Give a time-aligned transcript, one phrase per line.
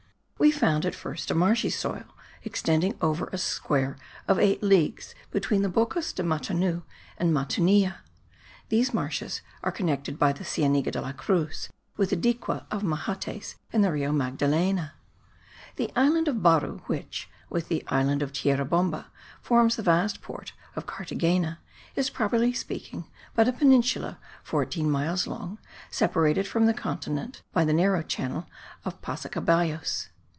[0.41, 2.03] We found at first a marshy soil
[2.43, 3.95] extending over a square
[4.27, 6.81] of eight leagues between the Bocas de Matuna
[7.19, 7.97] and Matunilla.
[8.69, 13.53] These marshes are connected by the Cienega de la Cruz, with the Dique of Mahates
[13.71, 14.95] and the Rio Magdalena.
[15.75, 19.11] The island of Baru which, with the island of Tierra Bomba,
[19.43, 21.59] forms the vast port of Carthagena,
[21.95, 23.05] is, properly speaking,
[23.35, 25.59] but a peninsula fourteen miles long,
[25.91, 28.47] separated from the continent by the narrow channel
[28.83, 30.07] of Pasacaballos.